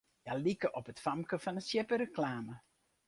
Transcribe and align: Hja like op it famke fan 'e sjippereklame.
Hja 0.23 0.33
like 0.45 0.69
op 0.79 0.87
it 0.91 1.03
famke 1.05 1.37
fan 1.43 1.57
'e 1.59 1.63
sjippereklame. 1.67 2.55